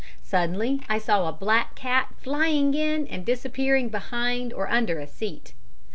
Suddenly 0.23 0.81
I 0.89 0.97
saw 0.97 1.29
a 1.29 1.31
black 1.31 1.75
cat 1.75 2.11
flying 2.17 2.73
in 2.73 3.05
and 3.09 3.23
disappearing 3.23 3.89
behind 3.89 4.51
or 4.51 4.67
under 4.67 4.97
a 4.97 5.05
seat. 5.05 5.53